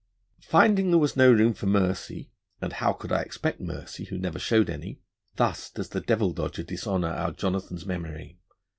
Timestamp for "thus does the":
5.35-6.01